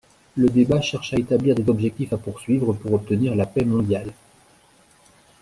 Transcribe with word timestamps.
Le 0.35 0.49
débat 0.49 0.81
cherche 0.81 1.13
à 1.13 1.19
établir 1.19 1.53
des 1.53 1.69
objectifs 1.69 2.11
à 2.11 2.17
poursuivre 2.17 2.73
pour 2.73 2.93
obtenir 2.95 3.35
la 3.35 3.45
paix 3.45 3.63
mondiale. 3.63 4.11